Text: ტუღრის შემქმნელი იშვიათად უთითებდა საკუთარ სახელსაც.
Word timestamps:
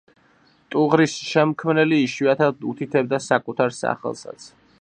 ტუღრის 0.75 1.17
შემქმნელი 1.33 2.01
იშვიათად 2.07 2.67
უთითებდა 2.73 3.23
საკუთარ 3.29 3.81
სახელსაც. 3.85 4.53